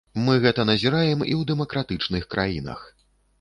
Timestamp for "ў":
1.39-1.49